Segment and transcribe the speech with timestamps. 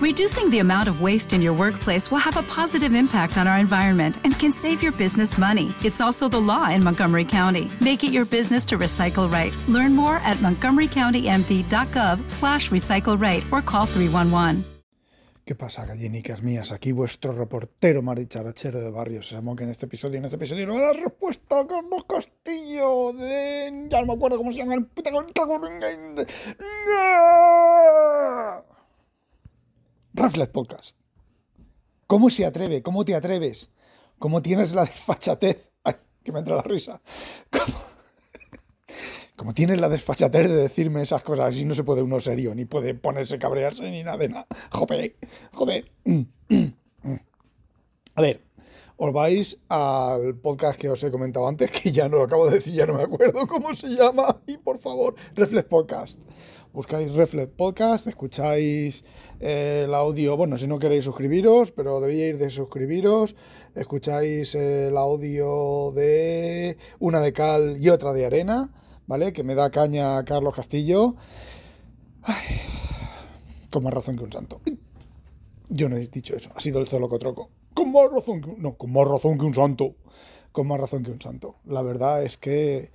[0.00, 3.58] Reducing the amount of waste in your workplace will have a positive impact on our
[3.58, 5.74] environment and can save your business money.
[5.84, 7.70] It's also the law in Montgomery County.
[7.82, 9.52] Make it your business to recycle right.
[9.68, 14.64] Learn more at montgomerycountymd.gov slash recycle right or call 311.
[15.44, 16.72] ¿Qué pasa, gallinicas mías?
[16.72, 20.76] Aquí vuestro reportero maricharachero de Barrio Sésamo, que en este episodio, en este episodio no
[20.80, 23.88] va a respuesta a Carlos Castillo de...
[23.90, 25.10] Ya no me acuerdo cómo se llama el puta...
[30.12, 30.96] Reflex Podcast.
[32.06, 32.82] ¿Cómo se atreve?
[32.82, 33.70] ¿Cómo te atreves?
[34.18, 35.70] ¿Cómo tienes la desfachatez?
[35.84, 35.94] Ay,
[36.24, 37.00] que me entra la risa.
[39.36, 41.46] ¿Cómo, tienes la desfachatez de decirme esas cosas?
[41.46, 44.46] Así no se puede uno serio, ni puede ponerse cabrearse, ni nada de nada.
[44.70, 45.16] Joder,
[45.52, 45.90] joder.
[48.16, 48.42] A ver,
[48.96, 52.56] os vais al podcast que os he comentado antes, que ya no lo acabo de
[52.56, 54.42] decir, ya no me acuerdo cómo se llama.
[54.46, 56.18] Y por favor, Reflex Podcast
[56.72, 59.04] buscáis Reflex Podcast, escucháis
[59.40, 63.34] eh, el audio, bueno, si no queréis suscribiros, pero debíais de suscribiros,
[63.74, 68.70] escucháis el audio de una de cal y otra de arena,
[69.06, 69.32] ¿vale?
[69.32, 71.16] Que me da caña Carlos Castillo.
[73.70, 74.60] con más razón que un santo.
[75.68, 77.50] Yo no he dicho eso, ha sido el Zolocotroco.
[77.74, 79.94] Con más razón que no, con más razón que un santo.
[80.52, 81.56] Con más razón que un santo.
[81.64, 82.90] La verdad es que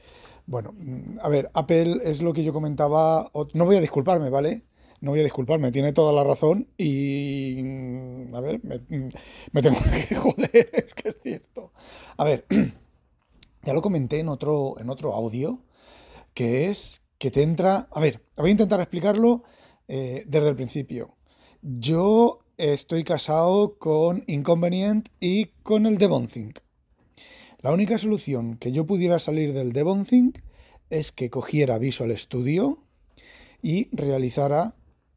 [0.48, 3.32] bueno, mm, a ver, Apple es lo que yo comentaba.
[3.54, 4.64] No voy a disculparme, ¿vale?
[5.02, 7.62] No voy a disculparme, tiene toda la razón y.
[7.64, 9.10] Mm, a ver, mm,
[9.52, 9.78] me, tengo
[10.10, 11.72] que joder, es que es cierto.
[12.18, 12.46] A ver,
[13.64, 15.64] ya lo comenté en otro, en otro audio,
[16.34, 17.88] que es que te entra.
[17.92, 19.44] A ver, voy a intentar explicarlo
[19.88, 21.16] eh, desde el principio.
[21.62, 26.60] Yo estoy casado con Inconvenient y con el Devonthink.
[27.66, 30.38] La única solución que yo pudiera salir del DevonThink
[30.92, 32.78] es que cogiera Visual Studio
[33.60, 34.76] y realizara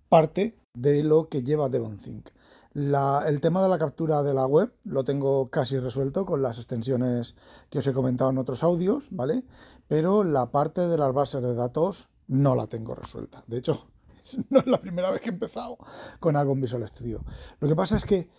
[0.09, 2.31] parte de lo que lleva DevonThink.
[2.73, 7.37] el tema de la captura de la web lo tengo casi resuelto con las extensiones
[7.69, 9.45] que os he comentado en otros audios, ¿vale?
[9.87, 13.45] Pero la parte de las bases de datos no la tengo resuelta.
[13.47, 13.91] De hecho,
[14.49, 15.77] no es la primera vez que he empezado
[16.19, 17.23] con algo en Visual Studio.
[17.61, 18.31] Lo que pasa es que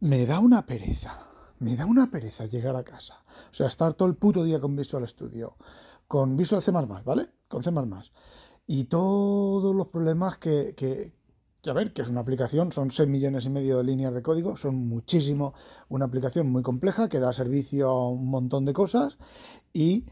[0.00, 1.27] me da una pereza
[1.60, 3.22] me da una pereza llegar a casa.
[3.50, 5.56] O sea, estar todo el puto día con Visual Studio,
[6.06, 7.28] con Visual C++, ¿vale?
[7.48, 7.70] Con C++.
[8.66, 11.12] Y todos los problemas que, que,
[11.68, 14.56] a ver, que es una aplicación, son 6 millones y medio de líneas de código,
[14.56, 15.54] son muchísimo,
[15.88, 19.18] una aplicación muy compleja que da servicio a un montón de cosas
[19.72, 20.04] y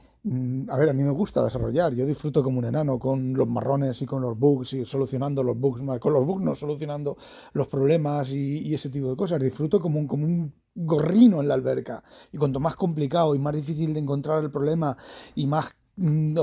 [0.68, 4.02] a ver, a mí me gusta desarrollar, yo disfruto como un enano con los marrones
[4.02, 7.16] y con los bugs y solucionando los bugs, con los bugs no solucionando
[7.52, 11.48] los problemas y, y ese tipo de cosas, disfruto como un, como un gorrino en
[11.48, 12.02] la alberca.
[12.32, 14.96] Y cuanto más complicado y más difícil de encontrar el problema
[15.34, 16.38] y más, mm,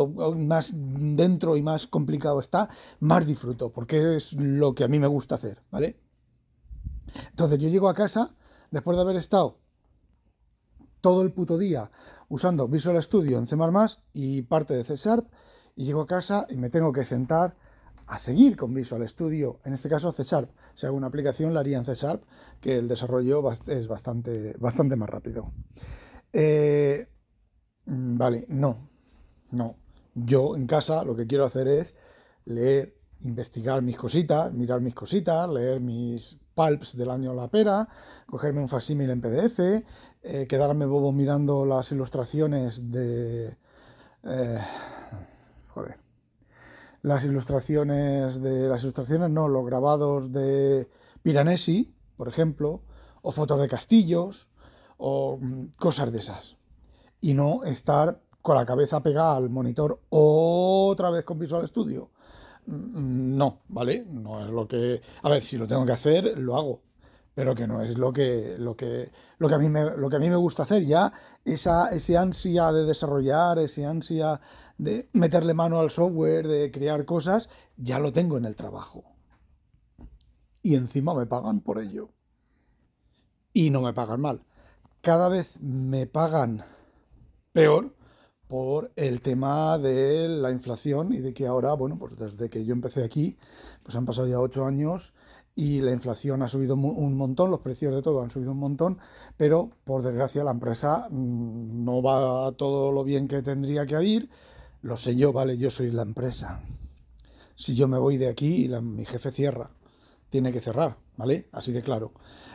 [0.48, 2.70] más dentro y más complicado está,
[3.00, 5.98] más disfruto, porque es lo que a mí me gusta hacer, ¿vale?
[7.30, 8.34] Entonces yo llego a casa,
[8.72, 9.58] después de haber estado
[11.02, 11.92] todo el puto día
[12.34, 13.56] usando Visual Studio en C++
[14.12, 15.28] y parte de C Sharp,
[15.76, 17.56] y llego a casa y me tengo que sentar
[18.08, 20.50] a seguir con Visual Studio, en este caso C Sharp.
[20.74, 22.24] Si hago una aplicación la haría en C Sharp,
[22.60, 25.54] que el desarrollo es bastante, bastante más rápido.
[26.34, 27.08] Eh,
[27.86, 28.90] mm, vale, no,
[29.52, 29.76] no.
[30.16, 31.94] Yo en casa lo que quiero hacer es
[32.46, 37.88] leer, investigar mis cositas, mirar mis cositas, leer mis pulps del año La Pera,
[38.26, 39.60] cogerme un facsímil en PDF,
[40.24, 43.58] eh, quedarme bobo mirando las ilustraciones de...
[44.24, 44.60] Eh,
[45.70, 46.04] joder
[47.04, 50.90] las ilustraciones de las ilustraciones, no, los grabados de
[51.22, 52.82] Piranesi, por ejemplo,
[53.22, 54.50] o fotos de castillos,
[54.98, 56.56] o mm, cosas de esas.
[57.20, 62.10] Y no estar con la cabeza pegada al monitor otra vez con Visual Studio.
[62.66, 64.06] Mm, no, ¿vale?
[64.10, 65.02] No es lo que.
[65.22, 66.82] A ver, si lo tengo que hacer, lo hago
[67.36, 70.18] pero que no es lo que, lo que, lo que, a, mí me, lo que
[70.18, 70.86] a mí me gusta hacer.
[70.86, 71.12] Ya
[71.44, 74.40] esa ese ansia de desarrollar, ese ansia
[74.78, 79.04] de meterle mano al software, de crear cosas, ya lo tengo en el trabajo.
[80.62, 82.10] Y encima me pagan por ello.
[83.52, 84.44] Y no me pagan mal.
[85.02, 86.64] Cada vez me pagan
[87.52, 87.94] peor
[88.54, 92.74] por el tema de la inflación y de que ahora, bueno, pues desde que yo
[92.74, 93.36] empecé aquí,
[93.82, 95.12] pues han pasado ya ocho años
[95.56, 99.00] y la inflación ha subido un montón, los precios de todo han subido un montón,
[99.38, 104.30] pero por desgracia la empresa mm, no va todo lo bien que tendría que ir.
[104.84, 106.62] Lo sé yo, vale, yo soy la empresa.
[107.56, 109.72] Si yo me voy de aquí y mi jefe cierra,
[110.30, 111.48] tiene que cerrar, ¿vale?
[111.54, 112.12] Así de claro.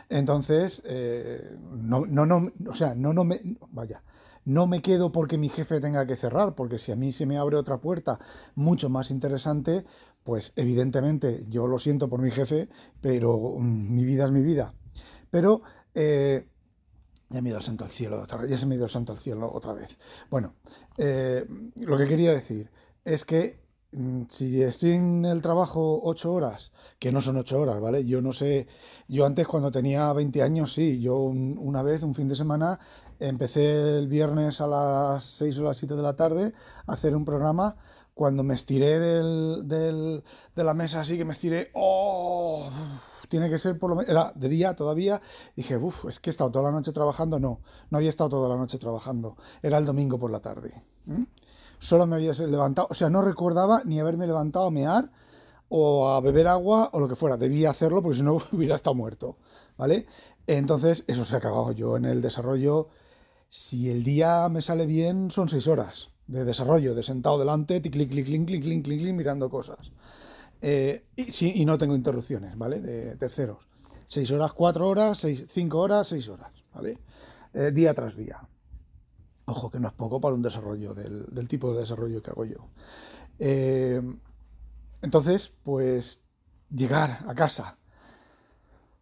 [0.07, 3.41] Entonces, eh, no, no, no, o sea, no, no me,
[3.71, 4.01] vaya,
[4.49, 7.37] No me quedo porque mi jefe tenga que cerrar, porque si a mí se me
[7.37, 8.17] abre otra puerta
[8.55, 9.85] mucho más interesante,
[10.23, 12.67] pues evidentemente yo lo siento por mi jefe,
[12.99, 14.73] pero mm, mi vida es mi vida.
[15.29, 15.61] Pero
[15.93, 16.47] eh,
[17.29, 18.91] ya me he ido santo al cielo otra vez, ya se me ha ido el
[18.91, 19.99] santo al cielo otra vez.
[20.31, 20.55] Bueno,
[20.97, 22.71] eh, lo que quería decir
[23.05, 23.61] es que
[23.91, 28.03] mm, si estoy en el trabajo ocho horas, que no son ocho horas, ¿vale?
[28.03, 28.65] Yo no sé,
[29.07, 32.79] yo antes cuando tenía 20 años, sí, yo una vez, un fin de semana,
[33.19, 36.53] empecé el viernes a las 6 o las 7 de la tarde
[36.87, 37.75] a hacer un programa.
[38.13, 40.23] Cuando me estiré de
[40.55, 42.69] la mesa así, que me estiré, ¡oh!
[43.29, 45.21] tiene que ser por lo menos, era de día todavía,
[45.55, 48.49] dije, uff, es que he estado toda la noche trabajando, no, no había estado toda
[48.49, 50.83] la noche trabajando, era el domingo por la tarde.
[51.77, 55.11] Solo me había levantado, o sea, no recordaba ni haberme levantado a mear
[55.69, 58.95] o a beber agua o lo que fuera, debía hacerlo porque si no hubiera estado
[58.95, 59.37] muerto,
[59.77, 60.07] ¿vale?
[60.47, 62.89] Entonces, eso se ha acabado yo en el desarrollo.
[63.49, 67.93] Si el día me sale bien, son seis horas de desarrollo, de sentado delante, clic,
[67.93, 69.91] clic, clic, clic, clic, clic, clic, mirando cosas.
[70.61, 72.79] Eh, y, sí, y no tengo interrupciones, ¿vale?
[72.79, 73.67] De terceros.
[74.07, 76.99] 6 horas, 4 horas, 5 horas, 6 horas, ¿vale?
[77.53, 78.47] Eh, día tras día.
[79.45, 82.67] Ojo, que no es poco para un desarrollo del, tipo de desarrollo que hago yo.
[83.39, 84.01] Eh,
[85.01, 86.21] entonces, pues
[86.69, 87.77] llegar a casa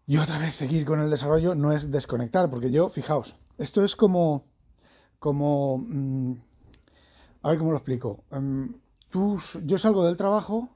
[0.05, 3.95] y otra vez seguir con el desarrollo no es desconectar, porque yo, fijaos, esto es
[3.95, 4.45] como,
[5.19, 6.33] como, mm,
[7.43, 8.23] a ver cómo lo explico.
[8.31, 8.75] Em,
[9.09, 10.69] tú, yo salgo del trabajo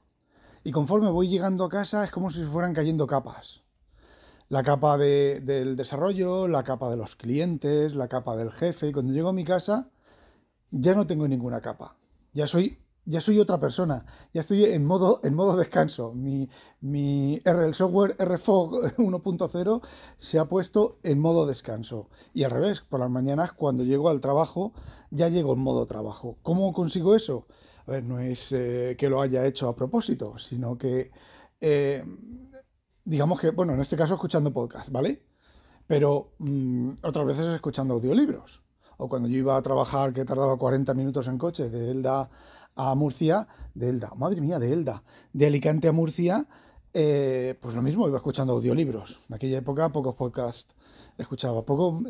[0.64, 3.62] y conforme voy llegando a casa es como si fueran cayendo capas.
[4.48, 8.88] La capa del desarrollo, la capa de los clientes, la capa del jefe.
[8.88, 9.88] Y cuando llego a mi casa
[10.70, 11.96] ya no tengo ninguna capa.
[12.32, 14.06] Ya soy, ya soy otra persona.
[14.32, 16.12] Ya estoy en modo, en modo descanso.
[16.12, 16.48] Mi,
[16.80, 19.82] mi R, el software RFOG 1.0
[20.16, 22.08] se ha puesto en modo descanso.
[22.32, 24.72] Y al revés, por las mañanas cuando llego al trabajo
[25.10, 26.38] ya llego en modo trabajo.
[26.42, 27.46] ¿Cómo consigo eso?
[27.86, 31.10] a ver, no es eh, que lo haya hecho a propósito, sino que,
[31.60, 32.04] eh,
[33.04, 35.22] digamos que, bueno, en este caso escuchando podcast, ¿vale?
[35.86, 38.62] Pero mm, otras veces escuchando audiolibros.
[38.98, 42.30] O cuando yo iba a trabajar, que tardaba 40 minutos en coche de Elda
[42.74, 45.02] a Murcia, de Elda, madre mía, de Elda,
[45.32, 46.46] de Alicante a Murcia,
[46.94, 49.20] eh, pues lo mismo, iba escuchando audiolibros.
[49.28, 50.74] En aquella época pocos podcasts
[51.18, 51.64] escuchaba.
[51.64, 52.02] Poco,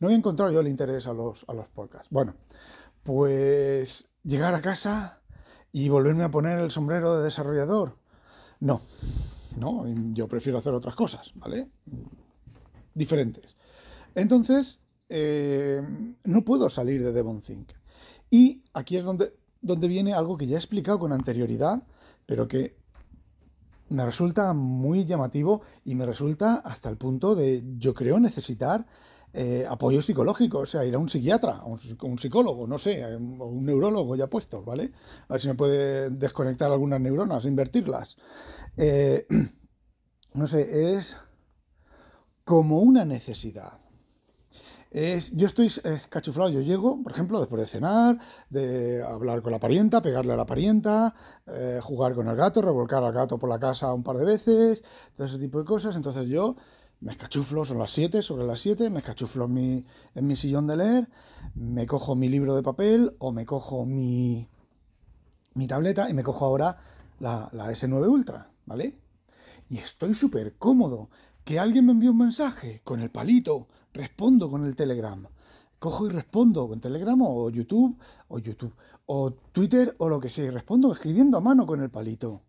[0.00, 2.08] no había encontrado yo el interés a los, a los podcasts.
[2.10, 2.34] Bueno,
[3.02, 5.20] pues llegar a casa
[5.72, 7.98] y volverme a poner el sombrero de desarrollador.
[8.60, 8.80] No,
[9.56, 11.68] no, yo prefiero hacer otras cosas, ¿vale?
[12.94, 13.56] Diferentes.
[14.14, 15.82] Entonces, eh,
[16.24, 17.72] no puedo salir de DevonThink.
[18.30, 19.34] Y aquí es donde,
[19.64, 21.82] donde viene algo que ya he explicado con anterioridad,
[22.26, 22.76] pero que
[23.88, 28.86] me resulta muy llamativo y me resulta hasta el punto de, yo creo, necesitar
[29.32, 33.18] eh, apoyo psicológico, o sea, ir a un psiquiatra, a un, psicólogo, no sé, o
[33.18, 34.92] un neurólogo ya puesto, ¿vale?
[35.28, 38.16] A ver si me puede desconectar algunas neuronas, invertirlas.
[38.76, 39.26] Eh,
[40.34, 41.16] no sé, es
[42.44, 43.83] como una necesidad.
[44.94, 45.72] Es, yo estoy
[46.08, 48.16] cachuflado, yo llego, por ejemplo, después de cenar,
[48.48, 51.12] de hablar con la parienta, pegarle a la parienta,
[51.48, 54.84] eh, jugar con el gato, revolcar al gato por la casa un par de veces,
[55.16, 55.96] todo ese tipo de cosas.
[55.96, 56.54] Entonces yo
[57.00, 60.68] me escachuflo, son las 7, sobre las 7, me escachuflo en mi, en mi sillón
[60.68, 61.08] de leer,
[61.56, 64.48] me cojo mi libro de papel o me cojo mi,
[65.54, 66.78] mi tableta y me cojo ahora
[67.18, 68.96] la, la S9 Ultra, ¿vale?
[69.68, 71.10] Y estoy súper cómodo.
[71.42, 75.26] Que alguien me envíe un mensaje con el palito, respondo con el Telegram.
[75.78, 77.96] Cojo y respondo con Telegram o YouTube,
[78.28, 78.74] o YouTube,
[79.06, 80.44] o Twitter o lo que sea.
[80.44, 82.42] Y respondo escribiendo a mano con el palito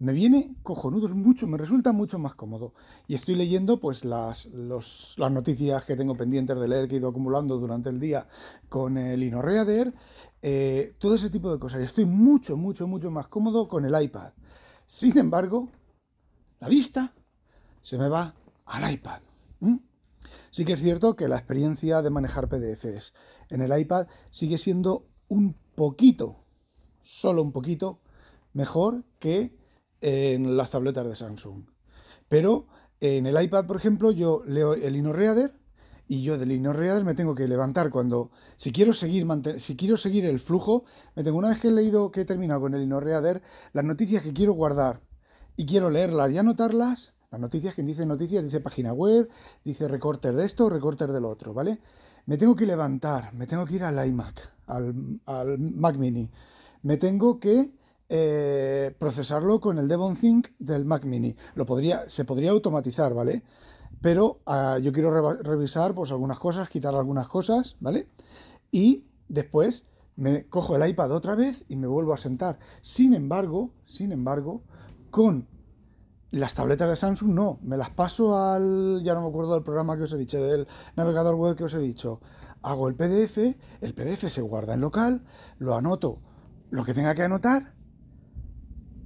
[0.00, 2.72] me viene cojonudo, mucho, me resulta mucho más cómodo.
[3.06, 7.10] Y estoy leyendo pues las, las noticias que tengo pendientes de leer que he ido
[7.10, 8.26] acumulando durante el día
[8.70, 9.92] con el InnoReader,
[10.40, 11.82] eh, todo ese tipo de cosas.
[11.82, 14.32] Y estoy mucho, mucho, mucho más cómodo con el iPad.
[14.86, 15.68] Sin embargo,
[16.60, 17.12] la vista
[17.82, 19.20] se me va al iPad.
[20.50, 23.12] Sí que es cierto que la experiencia de manejar PDFs
[23.48, 26.44] en el iPad sigue siendo un poquito,
[27.02, 28.00] solo un poquito,
[28.52, 29.56] mejor que
[30.00, 31.64] en las tabletas de Samsung.
[32.28, 32.66] Pero
[33.00, 35.54] en el iPad, por ejemplo, yo leo el InnoReader
[36.08, 39.26] y yo del InnoReader me tengo que levantar cuando, si quiero seguir,
[39.58, 40.84] si quiero seguir el flujo,
[41.14, 44.22] me tengo una vez que he leído, que he terminado con el InnoReader, las noticias
[44.22, 45.02] que quiero guardar
[45.56, 49.28] y quiero leerlas y anotarlas, las noticias, que dice noticias, dice página web,
[49.64, 51.78] dice recorter de esto, recorter del otro, ¿vale?
[52.26, 56.28] Me tengo que levantar, me tengo que ir al iMac, al, al Mac Mini,
[56.82, 57.70] me tengo que
[58.08, 61.36] eh, procesarlo con el Devon Think del Mac Mini.
[61.54, 63.42] Lo podría, se podría automatizar, ¿vale?
[64.00, 68.08] Pero ah, yo quiero revisar pues, algunas cosas, quitar algunas cosas, ¿vale?
[68.70, 69.84] y después
[70.16, 72.58] me cojo el iPad otra vez y me vuelvo a sentar.
[72.82, 74.62] Sin embargo, sin embargo,
[75.10, 75.46] con
[76.30, 79.96] las tabletas de Samsung no, me las paso al, ya no me acuerdo del programa
[79.96, 82.20] que os he dicho, del navegador web que os he dicho.
[82.62, 83.38] Hago el PDF,
[83.80, 85.24] el PDF se guarda en local,
[85.58, 86.20] lo anoto
[86.70, 87.74] lo que tenga que anotar,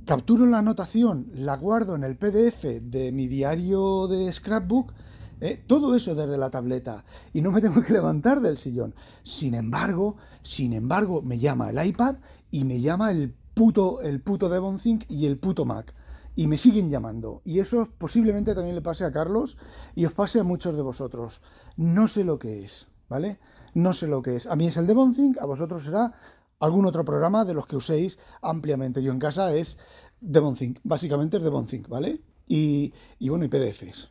[0.07, 4.93] capturo la anotación, la guardo en el PDF de mi diario de Scrapbook,
[5.41, 8.95] eh, todo eso desde la tableta y no me tengo que levantar del sillón.
[9.23, 12.17] Sin embargo, sin embargo, me llama el iPad
[12.51, 15.95] y me llama el puto, el puto Devonthink y el puto Mac
[16.37, 17.43] y me siguen llamando.
[17.45, 19.57] Y eso posiblemente también le pase a Carlos
[19.95, 21.41] y os pase a muchos de vosotros.
[21.77, 23.39] No sé lo que es, ¿vale?
[23.75, 24.47] No sé lo que es.
[24.47, 26.13] A mí es el Devonthink, a vosotros será
[26.61, 29.03] algún otro programa de los que uséis ampliamente.
[29.03, 29.79] Yo en casa es
[30.21, 32.23] Devonthink, básicamente es Devonthink, ¿vale?
[32.47, 34.11] Y, y bueno, y PDFs.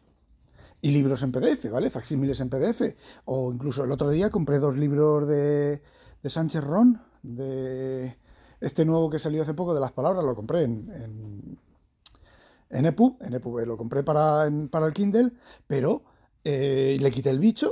[0.82, 1.90] Y libros en PDF, ¿vale?
[1.90, 2.82] Facsímiles en PDF.
[3.26, 5.82] O incluso el otro día compré dos libros de,
[6.22, 8.18] de Sánchez Ron, de
[8.60, 11.33] este nuevo que salió hace poco de las palabras, lo compré en en
[12.86, 15.34] EPUB, en EPUB lo compré para, para el Kindle,
[15.68, 16.04] pero
[16.44, 17.72] eh, le quité el bicho,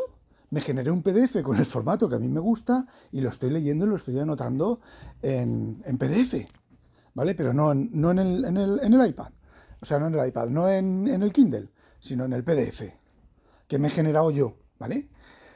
[0.52, 3.50] me generé un PDF con el formato que a mí me gusta y lo estoy
[3.50, 4.82] leyendo y lo estoy anotando
[5.22, 6.36] en, PDF,
[7.14, 7.36] ¿vale?
[7.36, 9.32] Pero no, no en, el, en, el, en, el, iPad,
[9.82, 12.84] o sea, no en el iPad, no en, en el Kindle, sino en el PDF,
[13.68, 15.10] que me he generado yo, ¿vale?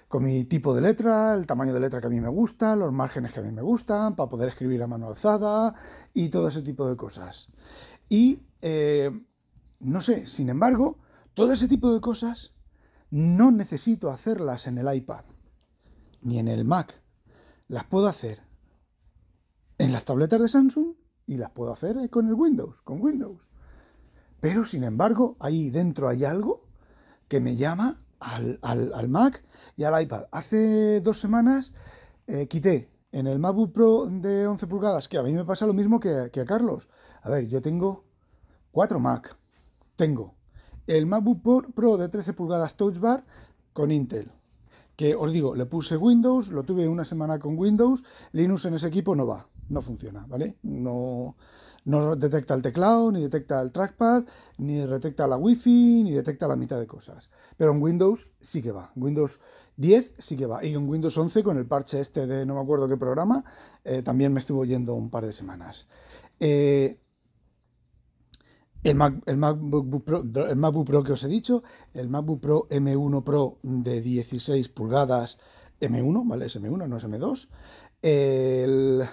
[0.07, 2.93] Con mi tipo de letra, el tamaño de letra que a mí me gusta, los
[2.93, 5.75] márgenes que a mí me gustan, para poder escribir a mano alzada
[6.13, 7.49] y todo ese tipo de cosas.
[8.07, 9.11] Y eh,
[9.79, 10.99] no sé, sin embargo,
[11.33, 12.53] todo ese tipo de cosas
[13.11, 15.25] no necesito hacerlas en el iPad
[16.21, 17.01] ni en el Mac.
[17.67, 18.41] Las puedo hacer
[19.77, 20.95] en las tabletas de Samsung
[21.27, 23.49] y las puedo hacer con el Windows, con Windows.
[24.39, 26.67] Pero sin embargo, ahí dentro hay algo
[27.27, 29.43] que me llama al, Mac
[29.75, 30.25] y al iPad.
[30.31, 31.73] Hace dos semanas
[32.27, 35.73] eh, quité en el MacBook Pro de 11 pulgadas, que a mí me pasa lo
[35.73, 36.89] mismo que, que a Carlos.
[37.21, 38.05] A ver, yo tengo
[38.71, 39.37] cuatro Mac
[39.95, 40.35] tengo
[40.87, 43.23] el MacBook Pro de 13 pulgadas Touch Bar
[43.73, 44.31] con Intel.
[44.95, 48.87] Que os digo, le puse Windows, lo tuve una semana con Windows, Linux en ese
[48.87, 50.55] equipo no va, no funciona, ¿vale?
[50.63, 51.35] No,
[51.83, 54.23] no detecta el teclado, ni detecta el trackpad,
[54.57, 57.29] ni detecta la Wi-Fi, ni detecta la mitad de cosas.
[57.57, 58.91] Pero en Windows sí que va.
[58.95, 59.41] Windows
[59.75, 60.63] 10 sí que va.
[60.63, 63.43] Y en Windows 11 con el parche este de no me acuerdo qué programa,
[63.83, 65.87] eh, también me estuvo yendo un par de semanas.
[66.39, 66.99] Eh,
[68.85, 71.63] el, MacBook Pro, el MacBook Pro que os he dicho,
[71.93, 75.37] el MacBook Pro M1 Pro de 16 pulgadas,
[75.81, 76.45] M1, ¿vale?
[76.45, 77.47] Es M1, no es M2.
[78.01, 79.03] El,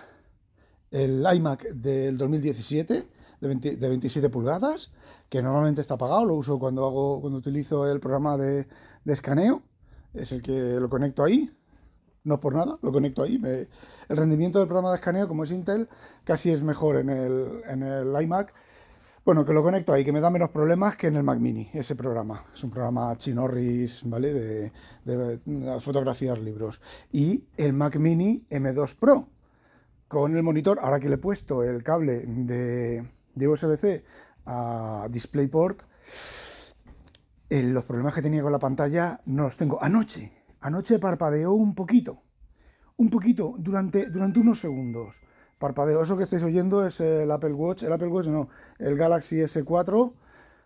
[0.91, 3.09] el iMac del 2017
[3.49, 4.93] de, 27 pulgadas,
[5.29, 8.69] que normalmente está apagado, lo uso cuando hago, cuando utilizo el programa de,
[9.07, 9.63] escaneo,
[10.15, 11.51] es el que lo conecto ahí,
[12.25, 13.41] no por nada, lo conecto ahí.
[14.09, 15.89] el rendimiento del programa de escaneo, como es Intel,
[16.23, 18.55] casi es mejor en el, en el iMac
[19.25, 21.71] bueno, que lo conecto ahí, que me da menos problemas que en el Mac Mini,
[21.73, 22.45] ese programa.
[22.53, 24.33] Es un programa chinorris, ¿vale?
[24.33, 24.73] De,
[25.05, 26.81] de, fotografiar libros.
[27.13, 29.29] Y el Mac Mini M2 Pro,
[30.09, 34.05] con el monitor, ahora que le he puesto el cable de, USB-C
[34.47, 35.83] a DisplayPort,
[37.49, 39.81] eh, los problemas que tenía con la pantalla no los tengo.
[39.81, 42.25] Anoche, anoche parpadeó un poquito,
[42.97, 45.15] un poquito, durante, durante unos segundos
[45.63, 46.03] parpadeo.
[46.03, 50.13] Eso que estáis oyendo es el Apple Watch, el Apple Watch no, el Galaxy S4.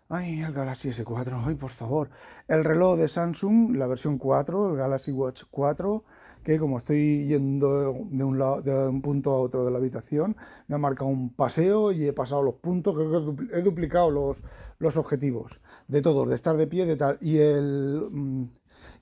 [0.09, 2.09] Ay, el Galaxy S4, ay, por favor.
[2.47, 6.03] El reloj de Samsung, la versión 4, el Galaxy Watch 4,
[6.43, 10.35] que como estoy yendo de un, lado, de un punto a otro de la habitación,
[10.67, 14.43] me ha marcado un paseo y he pasado los puntos, creo que he duplicado los,
[14.79, 17.17] los objetivos de todos, de estar de pie, de tal.
[17.21, 18.43] Y el, mm,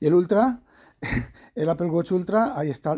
[0.02, 0.60] y el Ultra,
[1.56, 2.96] el Apple Watch Ultra, ahí está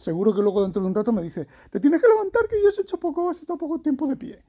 [0.00, 2.70] seguro que luego dentro de un rato me dice, te tienes que levantar que ya
[2.70, 4.44] has hecho poco, has estado poco tiempo de pie.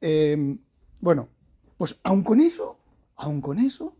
[0.00, 0.58] Em,
[1.00, 1.28] bueno,
[1.76, 2.78] pues aun con eso,
[3.16, 3.96] aun con eso,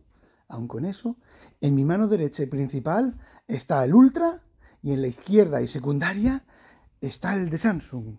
[0.47, 1.17] aun con eso,
[1.59, 4.41] en mi mano derecha principal está el Ultra
[4.81, 6.45] y en la izquierda y secundaria
[7.01, 8.17] está el de Samsung,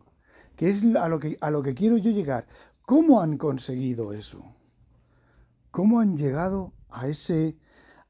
[0.57, 2.47] que es a lo que, a lo que quiero yo llegar.
[2.83, 4.45] ¿Cómo han conseguido eso?
[5.71, 7.57] ¿Cómo han llegado a ese,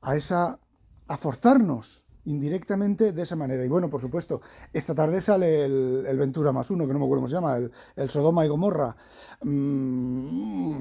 [0.00, 0.58] a esa,
[1.06, 3.64] a forzarnos indirectamente de esa manera.
[3.64, 4.40] Y bueno, por supuesto,
[4.72, 7.58] esta tarde sale el, Ventura más uno, que no me acuerdo cómo se llama,
[7.96, 8.96] el, Sodoma y Gomorra.
[9.42, 10.74] Mm,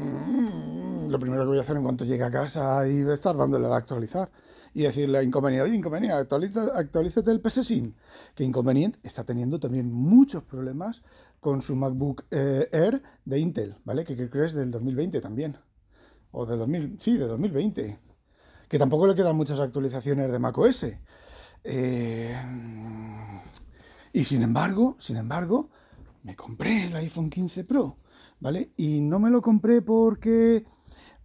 [1.09, 3.75] lo primero que voy a hacer en cuanto llegue a casa y estar dándole a
[3.75, 4.29] actualizar
[4.73, 7.73] y decirle a Inconveniente, oye Inconveniente, actualiza, actualízate el PS
[8.35, 11.03] que Inconveniente está teniendo también muchos problemas
[11.39, 14.03] con su MacBook eh, Air de Intel, ¿vale?
[14.03, 15.57] Que creo que es del 2020 también.
[16.31, 17.99] O del 2000, sí, de 2020.
[18.67, 20.87] Que tampoco le quedan muchas actualizaciones de macOS.
[21.63, 22.35] Eh,
[24.11, 25.69] y sin embargo, sin embargo,
[26.23, 27.97] me compré el iPhone 15 Pro,
[28.39, 28.71] ¿vale?
[28.77, 30.65] Y no me lo compré porque,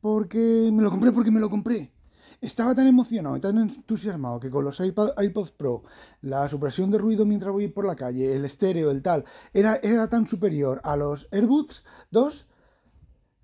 [0.00, 1.92] porque, me lo compré porque me lo compré.
[2.40, 5.82] Estaba tan emocionado y tan entusiasmado que con los iPods Pro,
[6.22, 10.08] la supresión de ruido mientras voy por la calle, el estéreo, el tal, era, era
[10.08, 12.46] tan superior a los AirBuds 2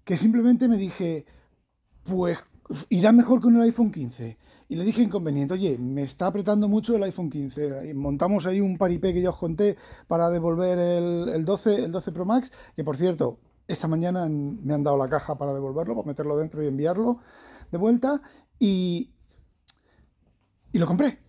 [0.05, 1.27] que simplemente me dije,
[2.05, 2.39] pues
[2.89, 4.39] irá mejor con el iPhone 15.
[4.75, 7.95] Y le dije inconveniente, oye, me está apretando mucho el iPhone 15.
[7.95, 9.77] montamos ahí un paripé que ya os conté
[10.09, 13.39] para devolver el, 12, el 12 Pro Max, que por cierto,
[13.69, 17.21] esta mañana me han dado la caja para devolverlo, para meterlo dentro y enviarlo
[17.71, 18.21] de vuelta.
[18.59, 19.13] Y,
[20.73, 21.21] y lo compré.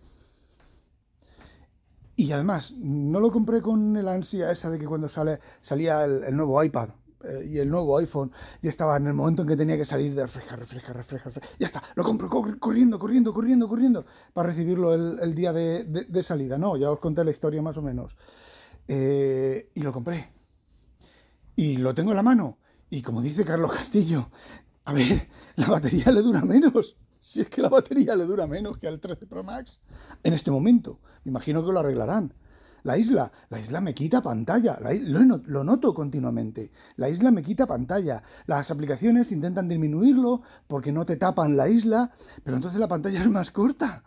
[2.16, 6.36] Y además, no lo compré con el ansia esa de que cuando sale, salía el
[6.36, 6.88] nuevo iPad,
[7.26, 8.30] eh, y el nuevo iPhone
[8.62, 11.56] ya estaba en el momento en que tenía que salir de refresca, refresca, refresca, refresca.
[11.58, 16.58] Ya está, lo compro corriendo, corriendo, corriendo, corriendo para recibirlo el, día de, salida.
[16.58, 18.16] No, ya os conté la historia más o menos.
[18.88, 20.32] Eh, y lo compré.
[21.56, 22.58] Y lo tengo en la mano.
[22.90, 24.30] Y como dice Carlos Castillo,
[24.84, 26.96] a ver, la batería le dura menos.
[27.18, 29.80] Si es que la batería le dura menos que al 13 Pro Max
[30.22, 31.00] en este momento.
[31.24, 32.32] Me imagino que lo arreglarán.
[32.86, 36.70] La isla, la isla me quita pantalla, lo, noto continuamente.
[36.94, 38.22] La isla me quita pantalla.
[38.46, 42.12] Las aplicaciones intentan disminuirlo porque no te tapan la isla,
[42.44, 44.04] pero entonces la pantalla es más corta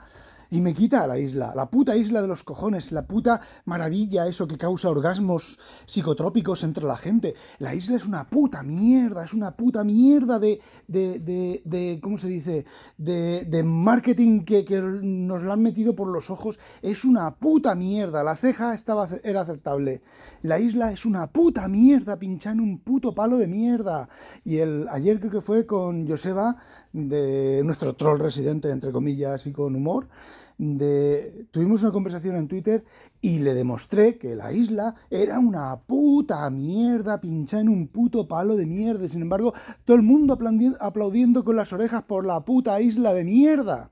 [0.51, 4.47] y me quita la isla, la puta isla de los cojones, la puta maravilla, eso
[4.47, 7.35] que causa orgasmos psicotrópicos entre la gente.
[7.59, 12.27] La isla es una puta mierda, es una puta mierda de, de, de, ¿cómo se
[12.27, 12.65] dice?
[12.97, 16.59] De, de marketing que, que, nos la han metido por los ojos.
[16.81, 18.23] Es una puta mierda.
[18.23, 20.01] La ceja estaba, era aceptable.
[20.41, 24.09] La isla es una puta mierda, pinchando un puto palo de mierda.
[24.43, 26.55] Y el, ayer creo que fue con Joseba,
[26.91, 30.07] de nuestro troll residente, entre comillas, y con humor,
[30.57, 32.83] tuvimos una conversación en Twitter
[33.21, 38.55] y le demostré que la isla era una puta mierda, pinchada en un puto palo
[38.55, 39.07] de mierda.
[39.09, 39.53] Sin embargo,
[39.85, 40.37] todo el mundo
[40.79, 43.91] aplaudiendo con las orejas por la puta isla de mierda.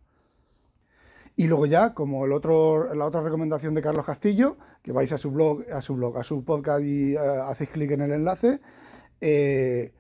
[1.40, 5.20] Y luego ya, como el otro, la otra recomendación de Carlos Castillo, que vais a
[5.20, 8.60] su blog, a su blog, a su podcast y eh, hacéis clic en el enlace,
[9.22, 9.94] eh,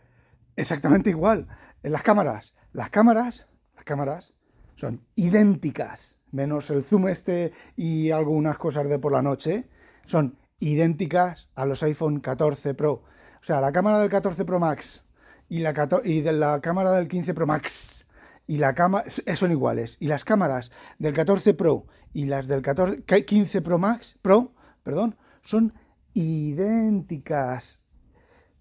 [0.55, 1.47] exactamente igual.
[1.83, 4.33] En las cámaras, las cámaras, las cámaras
[4.73, 9.67] son idénticas, menos el zoom este y algunas cosas de por la noche,
[10.05, 12.93] son idénticas a los iPhone 14 Pro.
[12.93, 15.05] O sea, la cámara del 14 Pro Max
[15.49, 15.73] y la,
[16.03, 18.07] y de la cámara del 15 Pro Max
[18.45, 19.97] y la cámara eh, son iguales.
[19.99, 25.17] Y las cámaras del 14 Pro y las del 14, 15 Pro Max, Pro, perdón,
[25.41, 25.73] son
[26.13, 27.81] idénticas.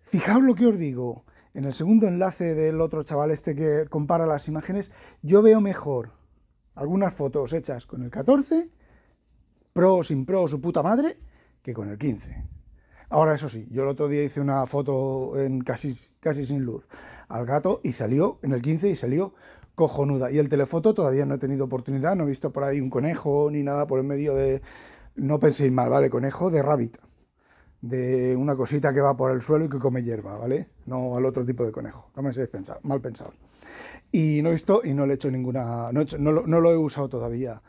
[0.00, 1.24] Fijaos lo que os digo.
[1.52, 4.90] En el segundo enlace del otro chaval este que compara las imágenes,
[5.22, 6.12] yo veo mejor
[6.76, 8.68] algunas fotos hechas con el 14,
[9.72, 11.18] Pro sin Pro, su puta madre,
[11.62, 12.44] que con el 15.
[13.08, 16.88] Ahora, eso sí, yo el otro día hice una foto en casi, casi sin luz
[17.28, 19.34] al gato y salió en el 15 y salió
[19.74, 20.30] cojonuda.
[20.30, 23.48] Y el telefoto todavía no he tenido oportunidad, no he visto por ahí un conejo
[23.50, 24.62] ni nada por el medio de...
[25.14, 26.10] No penséis mal, ¿vale?
[26.10, 26.98] Conejo de rabbit.
[27.88, 30.68] De una cosita que va por el suelo y que come hierba, ¿vale?
[30.86, 32.10] No al otro tipo de conejo.
[32.16, 33.34] No me seáis pensar, mal pensados.
[34.10, 35.92] Y no he visto y no le he hecho ninguna...
[35.92, 37.62] No, no, lo, no lo he usado todavía.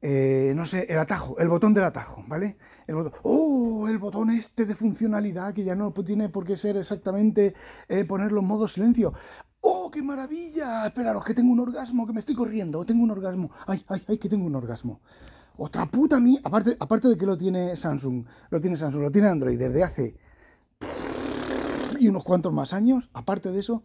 [0.00, 2.56] Eh, no sé, el atajo, el botón del atajo, ¿vale?
[2.86, 3.88] El botón, ¡Oh!
[3.88, 7.54] El botón este de funcionalidad que ya no tiene por qué ser exactamente
[7.88, 9.12] eh, ponerlo en modo silencio.
[9.60, 10.86] ¡Oh, qué maravilla!
[10.86, 13.50] Esperaros, que tengo un orgasmo, que me estoy corriendo, tengo un orgasmo.
[13.66, 15.00] ¡Ay, ay, ay, que tengo un orgasmo!
[15.58, 16.38] Otra puta mía.
[16.44, 20.14] Aparte, aparte de que lo tiene Samsung, lo tiene Samsung, lo tiene Android desde hace.
[21.98, 23.10] y unos cuantos más años.
[23.12, 23.82] Aparte de eso,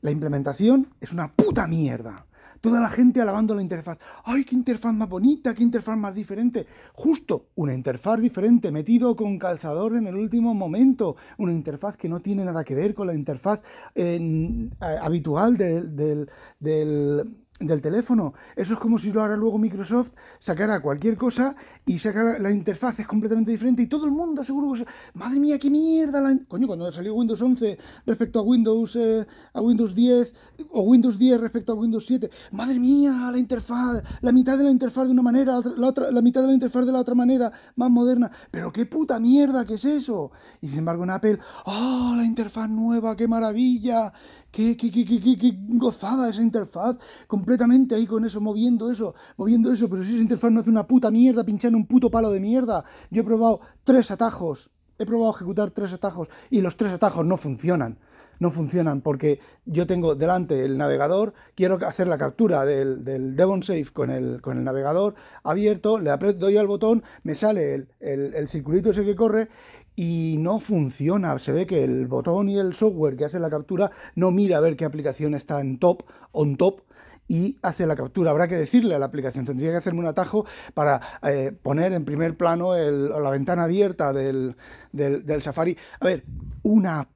[0.00, 2.26] la implementación es una puta mierda.
[2.62, 3.98] Toda la gente alabando la interfaz.
[4.24, 5.54] ¡Ay, qué interfaz más bonita!
[5.54, 6.66] ¡Qué interfaz más diferente!
[6.94, 11.16] Justo una interfaz diferente, metido con calzador en el último momento.
[11.36, 13.60] Una interfaz que no tiene nada que ver con la interfaz
[13.94, 16.26] eh, habitual del
[16.58, 18.34] del teléfono.
[18.56, 21.54] Eso es como si lo ahora luego Microsoft sacara cualquier cosa
[21.86, 24.84] y sacara la interfaz es completamente diferente y todo el mundo seguro que...
[25.14, 26.36] Madre mía, qué mierda la...
[26.48, 30.34] Coño, cuando salió Windows 11 respecto a Windows, eh, a Windows 10
[30.70, 32.28] o Windows 10 respecto a Windows 7.
[32.52, 36.22] Madre mía, la interfaz, la mitad de la interfaz de una manera, la, otra, la
[36.22, 38.30] mitad de la interfaz de la otra manera, más moderna.
[38.50, 40.32] Pero qué puta mierda, ¿qué es eso?
[40.60, 44.12] Y sin embargo en Apple, ¡ah, la interfaz nueva, qué maravilla!
[44.54, 49.88] Qué, qué, qué, qué, gozada esa interfaz, completamente ahí con eso, moviendo eso, moviendo eso,
[49.90, 52.84] pero si esa interfaz no hace una puta mierda, pinchando un puto palo de mierda.
[53.10, 57.36] Yo he probado tres atajos, he probado ejecutar tres atajos y los tres atajos no
[57.36, 57.98] funcionan.
[58.38, 63.62] no funcionan porque yo tengo delante el navegador, quiero hacer la captura del, del Devon
[63.62, 68.34] Safe con el, con el navegador abierto, le doy al botón, me sale el, el,
[68.34, 69.48] el circulito ese que corre
[69.96, 71.38] y no funciona.
[71.38, 74.60] Se ve que el botón y el software que hace la captura no mira a
[74.60, 76.02] ver qué aplicación está en top,
[76.32, 76.82] on top,
[77.28, 78.30] y hace la captura.
[78.30, 82.04] Habrá que decirle a la aplicación, tendría que hacerme un atajo para eh, poner en
[82.04, 84.56] primer plano la ventana abierta del,
[84.92, 85.76] del, del Safari.
[86.00, 86.24] A ver,
[86.62, 87.08] una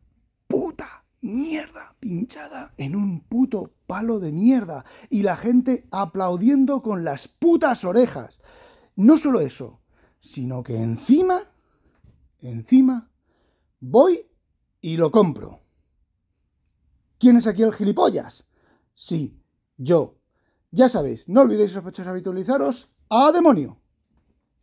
[0.46, 7.28] puta mierda pinchada en un puto palo de mierda y la gente aplaudiendo con las
[7.28, 8.40] putas orejas.
[8.96, 9.80] No solo eso,
[10.20, 11.42] sino que encima,
[12.40, 13.10] encima,
[13.80, 14.26] voy
[14.80, 15.60] y lo compro.
[17.18, 18.46] ¿Quién es aquí el gilipollas?
[18.94, 19.36] Sí,
[19.76, 20.16] yo.
[20.70, 22.90] Ya sabéis, no olvidéis sospechosos habitualizaros.
[23.08, 23.80] ¡A demonio!